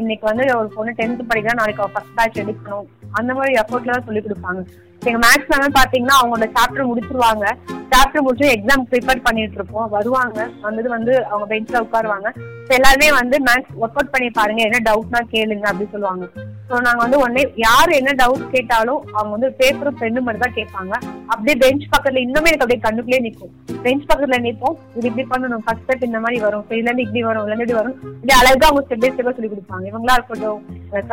[0.00, 2.86] இன்னைக்கு வந்து ஒரு பொண்ணு டென்த் படிக்கிறா நாளைக்கு ஃபர்ஸ்ட் பேட்ச் எடுக்கணும்.
[3.20, 4.60] அந்த மாதிரி எஃபோர்ட்ல தான் சொல்லி கொடுப்பாங்க.
[5.08, 7.44] எங்க மேக்ஸ் மேம் பாத்தீங்கன்னா அவங்களோட சாப்டர் முடிச்சிருவாங்க.
[7.92, 9.88] சாப்டர் முடிச்சு எக்ஸாம் ப்ரிப்பேர் பண்ணிட்டு இருப்போம்.
[9.96, 10.38] வருவாங்க.
[10.66, 12.28] வந்தது வந்து அவங்க பெஞ்ச்ல உட்காருவாங்க.
[12.76, 14.62] எல்லாருமே வந்து மேக்ஸ் ஒர்க் அவுட் பண்ணி பாருங்க.
[14.68, 16.24] என்ன டவுட்னா கேளுங்க அப்படின்னு சொல்லுவாங்க.
[16.68, 20.94] ஸோ நாங்க வந்து உடனே யார் என்ன டவுட் கேட்டாலும் அவங்க வந்து பேப்பரும் பெண்ணு மட்டும் தான் கேட்பாங்க.
[21.32, 23.52] அப்படியே பெஞ்ச் பக்கத்துல இன்னுமே எனக்கு அப்படியே கண்ணுக்குள்ளே நிற்கும்
[23.84, 25.62] பெஞ்ச் பக்கத்துல நிற்போம் இது இப்படி பண்ணணும்.
[25.66, 26.64] ஃபர்ஸ்ட் ஸ்டெப் இந்த மாதிரி வரும்.
[26.72, 27.44] இதுல இருந்து இப்படி வரும்.
[27.46, 27.96] இதுல இப்படி வரும்.
[28.16, 29.86] இப்படி அழகா அவங்க ஸ்டெப் பை ஸ்டெப்பா சொல்லி கொடுப்பாங்க.
[29.92, 30.60] இவங்களா இருக்கட்டும்.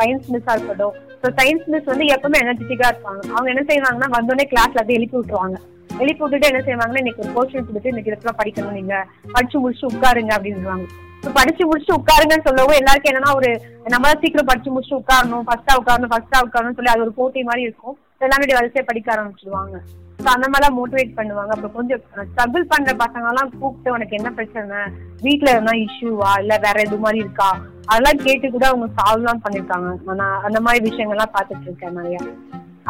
[0.00, 0.96] சயின்ஸ் மிஸ்ஸா இருக்கட்டும்.
[1.22, 3.22] ஸோ சயின்ஸ் மிஸ் வந்து எப்பவுமே எனர்ஜெட்டிக்கா இருப்பாங்க.
[3.34, 5.56] அவங்க என்ன செய்வாங்கன்னா வந்தோடனே கிளாஸ்ல அப்படியே எழுப்பி விட்டுருவாங்க.
[6.04, 8.94] எழுப்பி விட்டுட்டு என்ன செய்வாங்கன்னா இன்னைக்கு ஒரு போர்ஷன் கொடுத்து இன்னைக்கு இதெல்லாம் படிக்கணும் நீங்க.
[9.34, 11.02] படிச்சு முடிச்சு உட்காருங்க அப்படின்னு
[11.36, 13.50] படிச்சு முடிச்சுட்டு உட்காருங்கன்னு சொல்லவும் எல்லாருக்கும் என்னன்னா ஒரு
[13.92, 17.62] நம்ம தான் சீக்கிரம் படிச்சு முடிச்சு உட்காரணும் ஃபர்ஸ்டா உட்காரணும் ஃபர்ஸ்டா உட்காரணும் சொல்லி அது ஒரு போட்டி மாதிரி
[17.66, 17.94] இருக்கும்.
[18.26, 19.76] எல்லாமே இப்படி படிக்க ஆரம்பிச்சிடுவாங்க
[20.24, 21.52] ஸோ அந்த மாதிரிலாம் மோட்டிவேட் பண்ணுவாங்க.
[21.54, 24.80] அப்புறம் கொஞ்சம் ஸ்ட்ரகிள் பண்ற பசங்க எல்லாம் கூப்பிட்டு உனக்கு என்ன பிரச்சனை?
[25.24, 27.48] வீட்ல எதனா இஷ்யூவா இல்ல வேற எது மாதிரி இருக்கா?
[27.90, 30.14] அதெல்லாம் கேட்டு கூட அவங்க சால்வ்லாம் பண்ணிருக்காங்க.
[30.22, 32.18] நான் அந்த மாதிரி விஷயங்கள்லாம் பாத்துட்டு இருக்கேன் நிறைய.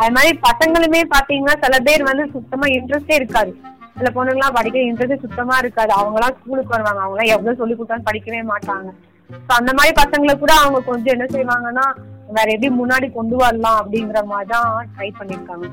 [0.00, 3.52] அது மாதிரி பசங்களுமே பாத்தீங்கன்னா சில பேர் வந்து சுத்தமா இன்ட்ரெஸ்டே இருக்காது.
[3.98, 5.92] சில பொண்ணுங்களாம் படிக்க இன்ட்ரெஸ்ட் சுத்தமா இருக்காது.
[6.00, 7.02] அவங்களாம் ஸ்கூலுக்கு வருவாங்க.
[7.04, 8.88] அவங்களாம் எவ்வளவு சொல்லி கொடுத்தாலும் படிக்கவே மாட்டாங்க.
[9.46, 11.86] ஸோ அந்த மாதிரி பசங்களை கூட அவங்க கொஞ்சம் என்ன செய்வாங்கன்னா
[12.36, 15.68] வேற எப்படி முன்னாடி கொண்டு வரலாம் அப்படிங்கிற மாதிரி தான் ட்ரை பண்ணிருக்காங்க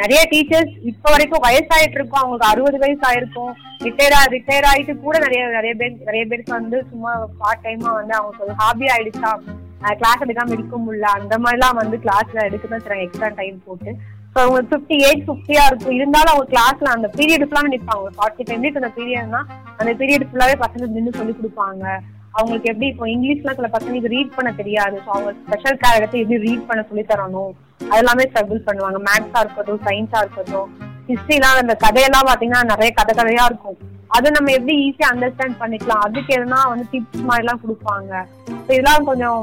[0.00, 2.20] நிறைய டீச்சர்ஸ் இப்ப வரைக்கும் வயசாயிட்டு இருக்கும்.
[2.20, 3.52] அவங்களுக்கு அறுபது வயசு ஆயிருக்கும்.
[3.86, 8.46] ரிட்டையர் ரிட்டையர் ஆயிட்டு கூட நிறைய நிறைய பேர் நிறைய பேருக்கு வந்து சும்மா பார்ட் டைமா வந்து அவங்களுக்கு
[8.46, 9.32] ஒரு ஹாபி ஆயிடுச்சா?
[10.00, 11.08] கிளாஸ் எடுக்காம இருக்க முடியல.
[11.18, 13.92] அந்த மாதிரிலாம் வந்து கிளாஸ்ல எடுக்க தான் எக்ஸ்ட்ரா டைம் போட்டு.
[14.32, 15.96] ஸோ அவங்க ஃபிஃப்டி எயிட் ஃபிஃப்டியா இருக்கும்.
[15.98, 19.40] இருந்தாலும் அவங்க கிளாஸ்ல அந்த பீரியட் ஃபுல்லாக நிற்பாங்க ஃபார்ட்டி ஃபைவ் மினிட்ஸ் அந்த பீரியட்னா
[19.80, 21.84] அந்த பீரியட் ஃபுல்லாவே பசங்க நின்று சொல்லி கொடுப்பாங்க.
[22.38, 24.96] அவங்களுக்கு எப்படி இப்போ இங்கிலீஷ்லாம் சில பசங்களுக்கு ரீட் பண்ண தெரியாது.
[25.04, 27.52] ஸோ அவங்க ஸ்பெஷல் கேர் எடுத்து எப்படி ரீட் பண்ண சொல்லி தரணும்?
[27.92, 29.00] அதெல்லாமே ஸ்ட்ரகிள் பண்ணுவாங்க.
[29.08, 30.68] மேத்ஸா இருக்கட்டும் சயின்ஸா இருக்கட்டும்.
[31.10, 33.78] ஹிஸ்ட்ரிலாம் அந்த கதையெல்லாம் பாத்தீங்கன்னா நிறைய கதை கதையா இருக்கும்.
[34.16, 36.04] அதை நம்ம எப்படி ஈஸியா அண்டர்ஸ்டாண்ட் பண்ணிக்கலாம்.
[36.06, 38.12] அதுக்கு எதுனா வந்து டிப்ஸ் மாதிரிலாம் கொடுப்பாங்க.
[38.70, 39.40] இதெல்லாம் கொஞ்சம்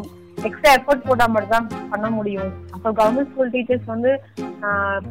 [0.47, 2.51] எக்ஸ்ட்ரா எஃபர்ட் போட்டா மட்டும் தான் பண்ண முடியும்.
[2.75, 4.11] அப்போ கவர்மெண்ட் ஸ்கூல் டீச்சர்ஸ் வந்து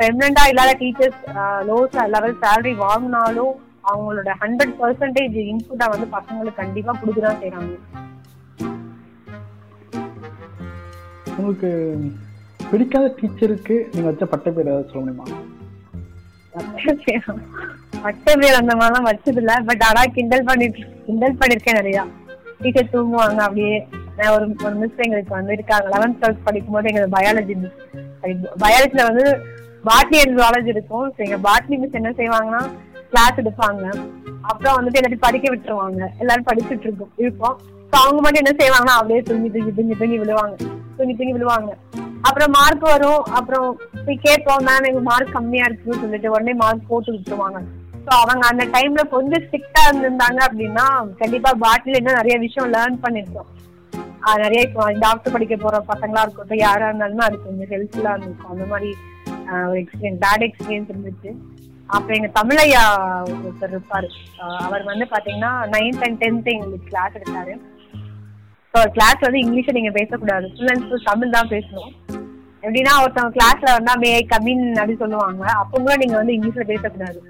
[0.00, 1.20] பெர்மனண்டா இல்லாத டீச்சர்ஸ்
[1.70, 1.78] லோ
[2.14, 3.52] லெவல் சேலரி வாங்கினாலும்
[3.90, 7.74] அவங்களோட ஹண்ட்ரட் பர்சன்டேஜ் இன்புட்டா வந்து பசங்களுக்கு கண்டிப்பா கொடுக்கதான் செய்றாங்க.
[11.38, 11.70] உங்களுக்கு
[12.70, 15.26] பிடிக்காத டீச்சருக்கு நீங்க வச்ச பட்ட பேர் ஏதாவது சொல்ல முடியுமா?
[18.04, 22.02] பட்ட பேர் அந்த மாதிரிலாம் வச்சது இல்ல பட் ஆனா கிண்டல் பண்ணிட்டு கிண்டல் பண்ணிருக்கேன் நிறையா.
[22.62, 23.74] டீச்சர் தூங்குவாங்க அப்படியே
[24.34, 25.86] ஒரு ஒரு மிஸ் எங்களுக்கு வந்து இருக்காங்க.
[25.94, 27.78] லெவன்த் டுவெல்த் படிக்கும் போது எங்களுக்கு பயாலஜி மிஸ்
[28.64, 29.24] பயாலஜில வந்து
[29.88, 31.08] பாட்னி அண்ட் ஜுவாலஜி இருக்கும்.
[31.24, 32.62] எங்க பாட்னி மிஸ் என்ன செய்வாங்கன்னா
[33.12, 33.84] கிளாஸ் எடுப்பாங்க.
[34.50, 36.02] அப்புறம் வந்துட்டு எல்லாத்தையும் படிக்க விட்டுருவாங்க.
[36.22, 37.56] எல்லாரும் படிச்சுட்டு இருக்கோம் இருப்போம்.
[37.90, 40.56] ஸோ அவங்க மட்டும் என்ன செய்வாங்கன்னா அப்படியே தூங்கி தூங்கி தூங்கி தூங்கி விழுவாங்க.
[40.96, 41.70] தூங்கி தூங்கி விழுவாங்க.
[42.28, 43.22] அப்புறம் மார்க் வரும்.
[43.38, 43.66] அப்புறம்
[44.06, 47.60] போய் கேட்போம் மேம் எங்க மார்க் கம்மியா இருக்குன்னு சொல்லிட்டு உடனே மார்க் போட்டு விட்டுருவாங்க.
[48.06, 50.86] ஸோ அவங்க அந்த டைம்ல கொஞ்சம் ஸ்ட்ரிக்டா இருந்திருந்தாங்க அப்படின்னா
[51.22, 53.48] கண்டிப்பா பாட்டில் இன்னும் நிறைய விஷயம் லேர்ன் பண்ணிருக்கோம்
[54.42, 58.90] நிறைய இப்போ டாக்டர் படிக்க போற பசங்களா இருக்கட்டும் யாரா இருந்தாலுமே அது கொஞ்சம் ஹெல்ப்ஃபுல்லா இருந்திருக்கும் அந்த மாதிரி
[59.68, 61.30] ஒரு எக்ஸ்பீரியன்ஸ் பேட் எக்ஸ்பீரியன்ஸ் இருந்துச்சு.
[61.94, 62.82] அப்புறம் எங்க தமிழையா
[63.34, 64.08] ஒருத்தர் இருப்பாரு.
[64.66, 67.54] அவர் வந்து பாத்தீங்கன்னா நைன்த் அண்ட் டென்த் எங்களுக்கு கிளாஸ் எடுத்தாரு.
[68.74, 70.48] ஸோ கிளாஸ் வந்து இங்கிலீஷை நீங்க பேசக்கூடாது.
[70.54, 71.92] ஃபுல் அண்ட் ஃபுல் தமிழ் தான் பேசணும்.
[72.64, 75.44] எப்படின்னா ஒருத்தவங்க கிளாஸ்ல வந்தா மே கமின் அப்படின்னு சொல்லுவாங்க.
[75.62, 77.20] அப்போ கூட நீங்க வந்து இங்கிலீஷ்ல பேசக்கூடாது.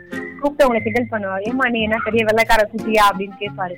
[0.40, 3.76] கூப்பிட்டு உங்களை கிண்டல் பண்ணுவாரு ஏமா நீ என்ன பெரிய வெள்ளக்கார சுத்தியா அப்படின்னு கேட்பாரு.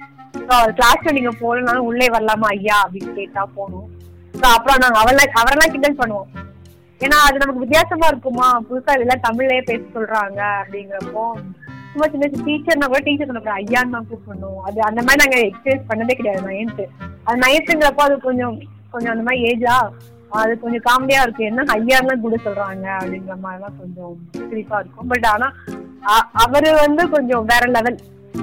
[0.56, 3.88] அவர் கிளாஸ்ல நீங்க போகலனாலும் உள்ளே வரலாமா ஐயா அப்படின்னு கேட்டா போகணும்
[4.54, 6.28] அப்புறம் நாங்க அவள அவரெல்லாம் கிண்டல் பண்ணுவோம்.
[7.00, 8.46] ஏன்னா அது நமக்கு வித்தியாசமா இருக்குமா?
[8.68, 11.24] புதுசா இதெல்லாம் தமிழ்லயே பேச சொல்றாங்க அப்படிங்கிறப்போ
[11.92, 14.58] சும்மா சின்ன சின்ன டீச்சர்னா கூட டீச்சர் சொன்ன ஐயான்னு தான் கூப்பிடணும்.
[14.66, 16.84] அது அந்த மாதிரி நாங்க எக்ஸ்பீரியன்ஸ் பண்ணதே கிடையாது நைன்த்து
[17.26, 18.56] அது நைன்த்துங்கிறப்போ அது கொஞ்சம்
[18.94, 19.76] கொஞ்சம் அந்த மாதிரி ஏஜா
[20.30, 21.44] அது கொஞ்சம் காமெடியா இருக்கு.
[21.44, 25.06] என்ன ஐயான்லாம் கூட சொல்றாங்க அப்படிங்கிற மாதிரிலாம் கொஞ்சம் சிரிப்பா இருக்கும்.
[25.06, 25.52] பட் ஆனா
[26.32, 27.98] அவரு வந்து கொஞ்சம் வேற லெவல்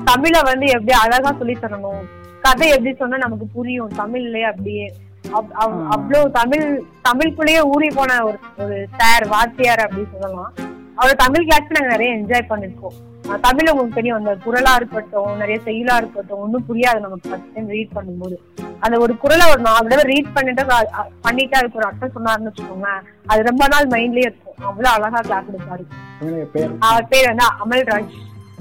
[0.06, 2.06] தமிழை வந்து எப்படி அழகா சொல்லி தரணும்?
[2.42, 3.90] கதை எப்படி சொன்னா நமக்கு புரியும்.
[3.90, 4.94] தமிழ்லயே அப்படியே
[5.28, 10.54] அவ்- அவ்- அவ்வளவு தமிழ் தமிழ்க்குள்ளேயே ஊறி போன ஒரு ஒரு சார் வாத்தியார் அப்படின்னு சொல்லலாம்.
[10.96, 15.96] அவர் தமிழ் கிளாஸ் நாங்க நிறைய என்ஜாய் பண்ணிருக்கோம் தமிழ் உங்களுக்கு தெரியும் அந்த குரலா இருக்கட்டும் நிறைய செயலா
[16.02, 18.36] இருக்கட்டும் ஒன்றும் புரியாது நமக்கு ஃபர்ஸ்ட் டைம் ரீட் பண்ணும்போது.
[18.86, 20.64] அந்த ஒரு குரலை ஒரு நாலு தடவை ரீட் பண்ணிட்டு
[21.26, 23.02] பண்ணிட்டு அதுக்கு ஒரு அர்த்தம் சொன்னாருன்னு வச்சுக்கோங்களேன்.
[23.32, 24.56] அது ரொம்ப நாள் மைண்ட்லயே இருக்கும்.
[24.70, 25.86] அவ்வளவு அழகா கிளாஸ் எடுப்பாரு
[26.90, 27.28] அவர் பேர்?
[27.32, 28.14] வந்து அமல்ராஜ்.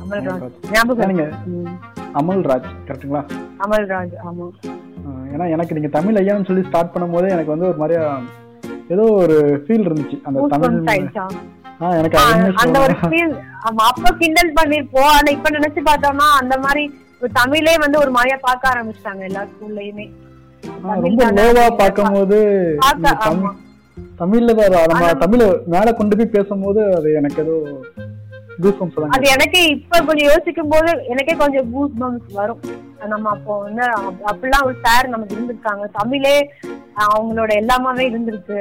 [0.03, 0.49] அமல்ராஜ்.
[0.75, 1.69] ஞாபகம்.
[2.21, 3.23] அமல்ராஜ் கரெக்ட்டுங்களா?
[3.65, 4.49] அமல்ராஜ் ஆமா.
[5.35, 8.05] ஏன்னா எனக்கு நீங்க தமிழ் ஐயான்னு சொல்லி ஸ்டார்ட் பண்ணும்போதே எனக்கு வந்து ஒரு மாதிரியா
[8.95, 10.19] ஏதோ ஒரு ஃபீல் இருந்துச்சு.
[10.29, 10.77] அந்த தமிழ்
[12.57, 16.85] அந்த ஒரு ஃபீல் ஆமா அப்ப கிண்டல் பண்ணிருப்போம் ஆனா இப்ப நினைச்சு பார்த்தோம்னா அந்த மாதிரி
[17.33, 20.07] தமிழே வந்து ஒரு மாதிரியா பார்க்க ஆரம்பிச்சிட்டாங்க எல்லா ஸ்கூல்லயுமே
[21.01, 22.39] ரொம்ப லோவா பார்க்கும்போது.
[24.19, 24.53] தமிழ்ல
[24.87, 27.57] நம்ம தமிழ மேல கொண்டு போய் பேசும்போது அது எனக்கு ஏதோ
[29.09, 32.61] அது எனக்கு இப்ப கொஞ்சம் யோசிக்கும் போது எனக்கே கொஞ்சம் பூஸ் பம்ஸ் வரும்.
[33.07, 35.85] நம்ம அப்போ வந்து அப்~ அப்படிலாம் ஒரு சார் நமக்கு இருந்திருக்காங்க.
[35.93, 36.51] தமிழே
[37.07, 38.61] அவங்களோட எல்லாமாவே இருந்திருக்கு.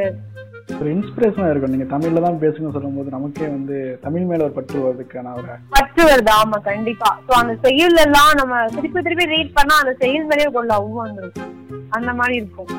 [0.70, 3.76] ஒரு இன்ஸ்பிரேஷனா இருக்கும் நீங்க தமிழ்ல தான் பேசுங்க சொல்லும்போது நமக்கே வந்து
[4.06, 6.32] தமிழ் மேல ஒரு பற்று வருதுக்கான ஒரு பற்று வருது.
[6.42, 7.10] ஆமா கண்டிப்பா.
[7.28, 11.52] சோ அந்த செயல் எல்லாம் நம்ம திருப்பி திருப்பி ரீட் பண்ணா அந்த செயல் மேலே ஒரு லவ் வந்துடும்
[11.98, 12.72] அந்த மாதிரி இருக்கும்.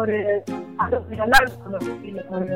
[0.00, 0.16] ஒரு
[0.82, 1.74] அது நல்லா இருக்கும்.
[2.36, 2.46] ஒரு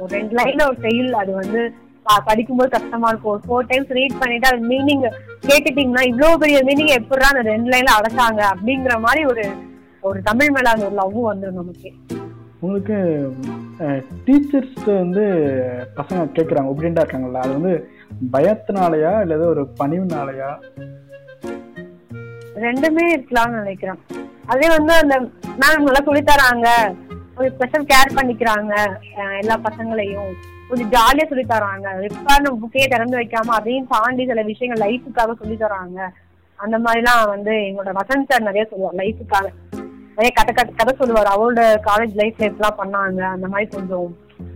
[0.00, 1.10] ஒரு ரெண்டு லைன்ல ஒரு செயல்.
[1.22, 1.60] அது வந்து
[2.06, 3.32] படிக்கும் படிக்கும்போது கஷ்டமா இருக்கும்.
[3.34, 5.04] ஒரு ஃபோர் டைம்ஸ் ரீட் பண்ணிட்டு அது மீனிங்
[5.48, 9.46] கேட்டுட்டீங்கன்னா இவ்வளவு பெரிய மீனிங் எப்படிதான் அந்த ரெண்டு லைன்ல அடைச்சாங்க அப்படிங்கிற மாதிரி ஒரு
[10.08, 11.90] ஒரு தமிழ் மேல அந்த ஒரு லவ் வந்துடும் நமக்கு.
[12.62, 12.98] உங்களுக்கு
[14.26, 15.24] டீச்சர்ஸ்ட்டு வந்து
[15.96, 17.74] பசங்க கேட்குறாங்க ஒபீடியண்டா இருக்காங்கல்ல அது வந்து
[18.34, 20.50] பயத்தினாலயா இல்லை ஏதோ ஒரு பணிவுனாலயா?
[22.64, 24.00] ரெண்டுமே இருக்கலாம்னு நினைக்கிறேன்
[24.52, 25.14] அதே வந்து அந்த
[25.60, 26.68] மேம் நல்லா சொல்லித்தராங்க.
[27.38, 28.74] ஒரு ஸ்பெஷல் கேர் பண்ணிக்கிறாங்க
[29.40, 30.30] எல்லா பசங்களையும்.
[30.68, 36.00] கொஞ்சம் ஜாலியா சொல்லி தராங்க ரெக்கார்டு புக்கையே திறந்து வைக்காம அதையும் தாண்டி சில விஷயங்கள் லைஃபுக்காக சொல்லி தராங்க
[36.58, 39.46] அந்த மாதிரிலாம் வந்து எங்களோட வசந்த் சார் நிறைய சொல்லுவார் லைஃபுக்காக
[40.16, 41.32] நிறைய கதை கதை கதை சொல்லுவார்.
[41.34, 43.20] அவரோட காலேஜ் லைஃப்ல எல்லாம் பண்ணாங்க.
[43.34, 44.06] அந்த மாதிரி கொஞ்சம்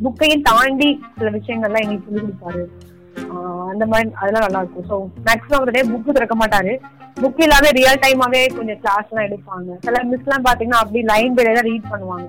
[0.04, 2.62] புக்கையும் தாண்டி சில விஷயங்கள்லாம் எங்களுக்கு சொல்லி கொடுப்பாரு.
[3.72, 4.86] அந்த மாதிரி அதெல்லாம் நல்லா இருக்கும்.
[4.90, 4.96] ஸோ
[5.26, 6.72] மேக்ஸிமம் அவருடைய புக்கு திறக்க மாட்டாரு.
[7.22, 9.76] புக் இல்லாம ரியல் டைமாவே கொஞ்சம் கிளாஸ் எல்லாம் எடுப்பாங்க.
[9.86, 12.28] சில மிஸ் எல்லாம் பாத்தீங்கன்னா அப்படி லைன் பை தான் ரீட் பண்ணுவாங்க.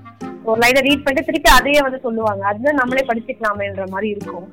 [0.50, 2.44] ஒரு லைனை ரீட் பண்ணிட்டு திருப்பி அதையே வந்து சொல்லுவாங்க.
[2.52, 4.48] அதுதான் நம்மளே படிச்சுக்கலாமேன்ற மாதிரி இருக்கும்.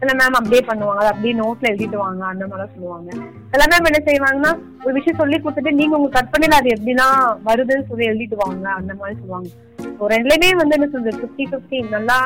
[0.00, 1.00] சில மேம் அப்படியே பண்ணுவாங்க.
[1.02, 2.22] அதை அப்படியே நோட்ல எழுதிட்டு வாங்க.
[2.32, 3.10] அந்த மாதிரி சொல்லுவாங்க.
[3.52, 4.52] சில மேம் என்ன செய்வாங்கன்னா
[4.84, 7.06] ஒரு விஷயம் சொல்லி கொடுத்துட்டு நீங்க உங்க கற்பனையில அது எப்படின்னா
[7.48, 8.64] வருதுன்னு சொல்லி எழுதிட்டு வாங்க.
[8.80, 9.50] அந்த மாதிரி சொல்லுவாங்க.
[10.14, 12.18] ரெண்டுலயுமே வந்து என்ன சொல்றது ஃபிஃப்டி ஃபிஃப்டி நல்லா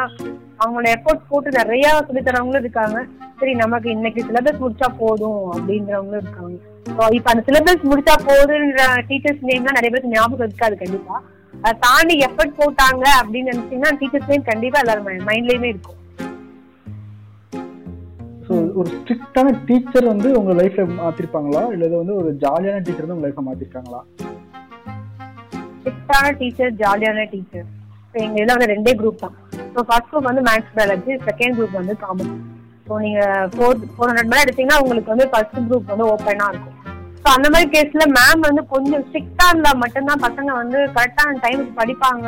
[0.61, 2.99] அவங்களோட எஃபோர்ட் போட்டு நிறைய சொல்லி தரவங்களும் இருக்காங்க.
[3.41, 6.57] சரி நமக்கு இன்னைக்கு சிலபஸ் முடிச்சா போதும் அப்படின்றவங்களும் இருக்காங்க.
[7.17, 11.17] இப்ப அந்த சிலபஸ் முடிச்சா போதுன்ற டீச்சர்ஸ் நேம்லாம் நிறைய பேருக்கு ஞாபகம் இருக்காது கண்டிப்பா.
[11.85, 15.96] தாண்டி எஃபர்ட் போட்டாங்க அப்படின்னு நினைச்சீங்கன்னா டீச்சர்ஸ் நேம் கண்டிப்பா எல்லாரும் மைண்ட்லயுமே இருக்கும்.
[18.81, 21.63] ஒரு ஸ்ட்ரிக்டான டீச்சர் வந்து உங்க லைஃப்ல மாத்திருப்பாங்களா?
[21.75, 24.01] இல்ல இது வந்து ஒரு ஜாலியான டீச்சர் வந்து உங்க லைஃப்ல மாத்திருக்காங்களா?
[25.79, 27.67] ஸ்ட்ரிக்டான டீச்சர் ஜாலியான டீச்சர்
[28.25, 29.35] எங்க இதுல வந்து ரெண்டே குரூப் தான்.
[29.73, 32.37] ஸோ ஃபர்ஸ்ட் குரூப் வந்து மேக்ஸ் பயாலஜி செகண்ட் குரூப் வந்து காமர்ஸ்
[32.89, 33.21] ஸோ நீங்க
[33.55, 36.73] ஃபோர் ஃபோர் ஹண்ட்ரட் மேலே எடுத்தீங்கன்னா உங்களுக்கு வந்து ஃபர்ஸ்ட் குரூப் வந்து ஓப்பனா இருக்கும்.
[37.23, 42.27] ஸோ அந்த மாதிரி கேஸ்ல மேம் வந்து கொஞ்சம் ஸ்ட்ரிக்டா இருந்தா மட்டும்தான் பசங்க வந்து கரெக்டான டைமுக்கு படிப்பாங்க.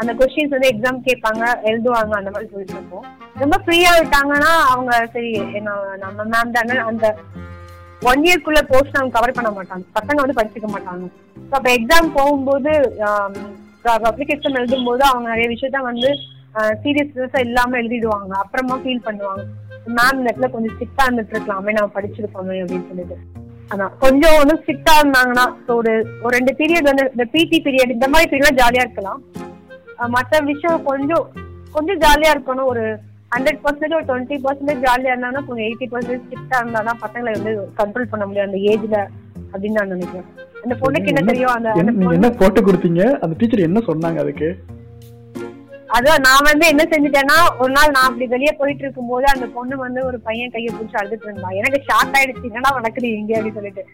[0.00, 3.06] அந்த கொஸ்டின்ஸ் வந்து எக்ஸாம் கேட்பாங்க எழுதுவாங்க அந்த மாதிரி சொல்லிட்டு இருப்போம்.
[3.42, 5.32] ரொம்ப ஃப்ரீயா விட்டாங்கன்னா அவங்க சரி
[6.04, 7.06] நம்ம மேம் தானே அந்த
[8.10, 9.84] ஒன் இயர்க்குள்ள போஸ்ட் அவங்க கவர் பண்ண மாட்டாங்க.
[9.98, 11.04] பசங்க வந்து படிச்சுக்க மாட்டாங்க.
[11.48, 12.72] ஸோ அப்போ எக்ஸாம் போகும்போது
[13.08, 13.34] um,
[14.08, 16.10] அப்ளிகேஷன் எழுதும்போது அவங்க நிறைய விஷயத்த வந்து
[16.82, 18.32] சீரியஸ்னஸ் இல்லாம எழுதிடுவாங்க.
[18.42, 19.44] அப்புறமா ஃபீல் பண்ணுவாங்க.
[19.98, 23.16] மேம் நெட்ல கொஞ்சம் ஸ்ட்ரிக்டா இருந்துட்டு இருக்கலாமே நம்ம படிச்சிருக்கோமே அப்படின்னு சொல்லிட்டு.
[23.72, 25.46] அதான் கொஞ்சம் வந்து ஸ்ட்ரிக்டா இருந்தாங்கன்னா
[25.78, 25.92] ஒரு
[26.24, 29.20] ஒரு ரெண்டு பீரியட் வந்து இந்த பிடி பீரியட் இந்த மாதிரி பீரியட் ஜாலியா இருக்கலாம்.
[30.08, 31.32] மத்த விஷயம் கொஞ்சம்
[31.72, 32.64] கொஞ்சம் ஜாலியா இருக்கணும்.
[32.64, 32.98] ஒரு
[33.36, 37.72] ஹண்ட்ரட் பர்சன்டேஜ் ஒரு டுவெண்ட்டி பர்சன்டேஜ் ஜாலியா இருந்தாலும் கொஞ்சம் எயிட்டி பர்சன்டேஜ் ஸ்ட்ரிக்டா இருந்தா தான் பசங்களை வந்து
[37.78, 38.46] கண்ட்ரோல் பண்ண முடியும்.
[38.46, 39.06] அந்த ஏஜ்ல
[39.52, 40.24] அப்படின்னு நான் நினைக்கிறேன்.
[40.62, 41.50] அந்த பொண்ணுக்கு என்ன தெரியும்?
[41.50, 43.10] அந்த என்ன- போட்டு கொடுத்தீங்க?
[43.18, 44.56] அந்த டீச்சர் என்ன சொன்னாங்க அதுக்கு?
[45.88, 50.04] அதான் நான் வந்து என்ன செஞ்சுட்டேன்னா ஒரு நாள் நான் அப்படி வெளியே போயிட்டு இருக்கும்போது அந்த பொண்ணு வந்து
[50.04, 51.48] ஒரு பையன் கையை பிடிச்சி அழுதுட்டு இருந்தா.
[51.48, 52.42] எனக்கு ஷாக் ஆயிடுச்சு.
[52.42, 53.86] என்னடா நடக்குது இங்க அப்படின்னு சொல்லிட்டு.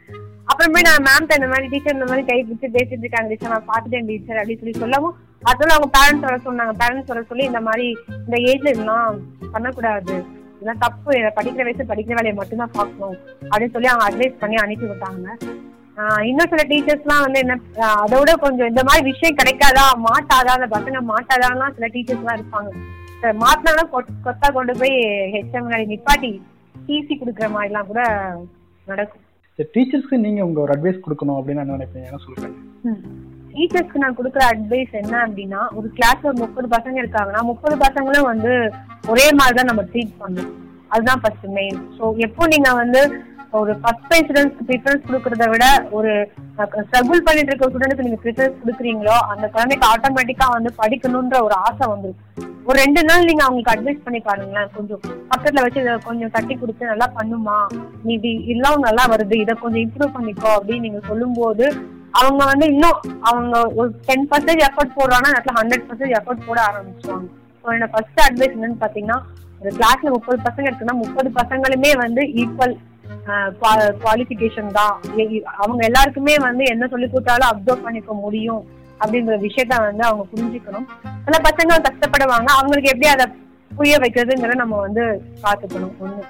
[0.45, 3.29] அப்புறமே நான் மேம்கிட்ட இந்த மாதிரி டீச்சர் இந்த மாதிரி கை பிடிச்சி பேசிட்டு இருக்காங்க.
[3.29, 6.75] டீச்சர் நான் பாத்துட்டேன் டீச்சர் அப்படின்னு சொல்லி சொல்லவும் அதனால அவங்க பேரண்ட்ஸ் வர சொன்னாங்க.
[6.75, 9.19] பேரண்ட்ஸ் வர சொல்லி இந்த மாதிரி இந்த ஏஜ்ல இதெல்லாம்
[9.53, 10.25] பண்ணக்கூடாது.
[10.55, 11.13] இதெல்லாம் தப்பு.
[11.13, 13.19] படிக்கிற வயசு படிக்கிற வேலையை மட்டும்தான் பார்க்கணும்.
[13.51, 15.27] அப்படின்னு சொல்லி அவங்க அட்வைஸ் பண்ணி அனுப்பி விட்டாங்க.
[16.23, 20.11] இன்னும் சில டீச்சர்ஸ்லாம் வந்து என்ன அதோட கொஞ்சம் இந்த மாதிரி விஷயம் கிடைக்காதா?
[20.11, 20.61] மாட்டாதா?
[20.61, 22.71] அந்த பசங்க மாட்டாதான்லாம் சில டீச்சர்ஸ்லாம் இருப்பாங்க.
[23.23, 24.91] மாட்டினாலும் கொத்- கொத்தா கொண்டு போய்
[25.33, 26.41] ஹெச்எம் நிப்பாட்டி
[26.87, 28.31] டிசி கொடுக்குற மாதிரிலாம் கூட
[28.87, 29.21] நடக்கும்.
[29.75, 32.05] டீச்சர்ஸ்க்கு நீங்க உங்க ஒரு அட்வைஸ் கொடுக்கணும் அப்படின்னு நான் நினைப்பேன்.
[32.05, 32.67] என்ன சொல்றேன்
[33.59, 38.53] டீச்சர்ஸ்க்கு நான் கொடுக்குற அட்வைஸ் என்ன அப்படின்னா ஒரு கிளாஸ்ல ஒரு முப்பது பசங்க இருக்காங்கன்னா முப்பது பசங்களும் வந்து
[39.09, 40.53] ஒரே மாதிரி தான் நம்ம ட்ரீட் பண்ணணும்.
[40.91, 43.01] அதுதான் ஃபர்ஸ்ட் மெயின் ஸோ எப்போ நீங்க வந்து
[43.59, 46.11] ஒரு ஃபர்ஸ்ட் ப்ரைஸ் ஸ்டூடெண்ட்ஸ்க்கு ப்ரிஃபரன்ஸ் கொடுக்கறத விட ஒரு
[46.83, 52.47] ஸ்ட்ரகிள் பண்ணிட்டு இருக்க ஸ்டூடெண்ட்க்கு நீங்க ப்ரிஃபரன்ஸ் கொடுக்குறீங்களோ அந்த குழந்தைக்கு ஆட்டோமேட்டிக்கா வந்து படிக்கணும்ன்ற ஒரு ஆசை வந்துருக்கு
[52.69, 56.91] ஒரு ரெண்டு நாள் நீங்க அவங்களுக்கு அட்வைஸ் பண்ணி பாருங்களேன் கொஞ்சம் பக்கத்துல வச்சு இதை கொஞ்சம் தட்டி கொடுத்து
[56.91, 57.59] நல்லா பண்ணுமா?
[58.05, 61.67] நீ இப்படி இதெல்லாம் நல்லா வருது இதை கொஞ்சம் இம்ப்ரூவ் பண்ணிக்கோ அப்படின்னு நீங்க சொல்லும்போது
[62.21, 62.99] அவங்க வந்து இன்னும்
[63.31, 67.27] அவங்க ஒரு டென் பர்சன்டேஜ் எஃபர்ட் போடுறாங்கன்னா இடத்துல ஹண்ட்ரட் பர்சன்டேஜ் எஃபர்ட் போட ஆரம்பிச்சுவாங்க
[67.65, 69.19] ஸோ என்னோட ஃபர்ஸ்ட் அட்வைஸ் என்னன்னு பாத்தீங்கன்னா
[69.63, 72.77] ஒரு கிளாஸ்ல முப்பது பசங்க இருக்குன்னா முப்பது பசங்களுமே வந்து ஈக்குவல்
[74.03, 74.95] குவாலிஃபிகேஷன் தான்.
[75.63, 78.63] அவங்க எல்லாருக்குமே வந்து என்ன சொல்லி கொடுத்தாலும் அப்சர்வ் பண்ணிக்க முடியும்
[79.01, 80.87] அப்படிங்கிற விஷயத்த வந்து அவங்க புரிஞ்சுக்கணும்.
[81.27, 82.49] சில பசங்க கஷ்டப்படுவாங்க.
[82.59, 83.27] அவங்களுக்கு எப்படி அதை
[83.71, 85.05] புரிய வைக்கிறதுங்கிற நம்ம வந்து
[85.45, 85.95] பார்த்துக்கணும்.
[86.05, 86.23] ஒண்ணு.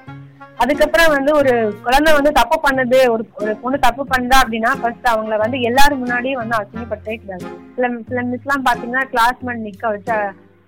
[0.62, 1.52] அதுக்கப்புறம் வந்து ஒரு
[1.84, 6.40] குழந்தை வந்து தப்பு பண்ணது ஒரு ஒரு பொண்ணு தப்பு பண்ணுதா அப்படின்னா ஃபர்ஸ்ட் அவங்கள வந்து எல்லாரும் முன்னாடியும்
[6.42, 7.46] வந்து அசிங்கப்படுத்தவே கூடாது.
[7.76, 10.16] சில சில மிஸ்லாம் பாத்தீங்கன்னா கிளாஸ்மேட் நிக்க வச்சு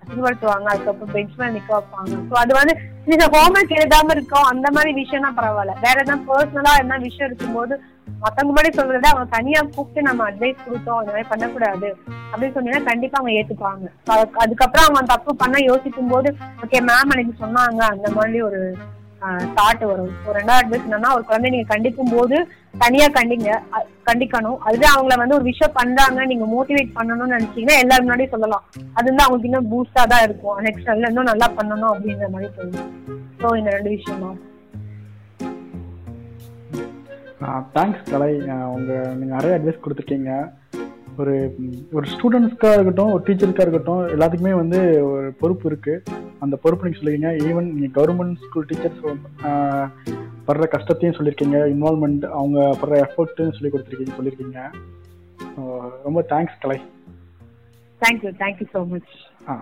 [0.01, 2.13] அசிங்கப்படுத்துவாங்க அதுக்கப்புறம் பெஞ்ச் மேல நிக்க வைப்பாங்க.
[2.29, 2.75] ஸோ அது வந்து
[3.09, 5.75] நீங்க ஹோம்ஒர்க் எழுதாம இருக்கோம் அந்த மாதிரி விஷயம்னா பரவாயில்ல.
[5.85, 7.73] வேற எதாவது பர்சனலா என்ன விஷயம் இருக்கும்போது
[8.23, 11.89] மத்தவங்க முன்னாடி சொல்றத அவங்க தனியா கூப்பிட்டு நம்ம அட்வைஸ் கொடுத்தோம் இந்த மாதிரி பண்ணக்கூடாது
[12.31, 13.85] அப்படின்னு சொன்னீங்கன்னா கண்டிப்பா அவங்க ஏத்துப்பாங்க.
[14.45, 16.31] அதுக்கப்புறம் அவங்க தப்பு பண்ண யோசிக்கும் போது
[16.65, 18.61] ஓகே மேம் அன்னைக்கு சொன்னாங்க அந்த மாதிரி ஒரு
[19.57, 20.11] தாட் வரும்.
[20.27, 22.37] ஒரு ரெண்டாவது அட்வைஸ் என்னன்னா ஒரு குழந்தை நீங்க கண்டிக்கும் போது
[22.83, 23.49] தனியா கண்டிங்க
[24.07, 24.59] கண்டிக்கணும்.
[24.67, 28.63] அதுவே அவங்கள வந்து ஒரு விஷயம் பண்றாங்க நீங்க மோட்டிவேட் பண்ணணும்னு நினைச்சீங்கன்னா எல்லாரும் முன்னாடியும் சொல்லலாம்.
[28.97, 30.57] அது வந்து அவங்களுக்கு இன்னும் பூஸ்டா தான் இருக்கும்.
[30.67, 32.89] நெக்ஸ்ட் நல்ல இன்னும் நல்லா பண்ணணும் அப்படிங்கிற மாதிரி தோணும்.
[33.41, 34.23] ஸோ இந்த ரெண்டு விஷயம்?
[37.43, 38.31] தான் தேங்க்ஸ் கலை.
[38.77, 40.33] உங்க நீங்க நிறைய அட்வைஸ் கொடுத்துருக்கீங்க.
[41.17, 41.33] ஒரு
[41.91, 46.03] ஒரு ஸ்டூடெண்ட்ஸ்க்காக இருக்கட்டும் ஒரு டீச்சருக்காக இருக்கட்டும் எல்லாத்துக்குமே வந்து ஒரு பொறுப்பு இருக்கு.
[46.39, 47.31] அந்த பொறுப்பு நீங்க சொல்லிருக்கீங்க.
[47.49, 49.01] ஈவன் நீங்க கவர்மெண்ட் ஸ்கூல் டீச்சர்ஸ்
[50.47, 54.61] படுற கஷ்டத்தையும் சொல்லியிருக்கீங்க இன்வால்மெண்ட் அவங்க படுற எஃபர்ட்டும் சொல்லி கொடுத்துருக்கீங்க சொல்லியிருக்கீங்க
[56.03, 56.79] ரொம்ப thanks Kalai.
[58.01, 59.11] Thank you thank you so much
[59.47, 59.55] ah.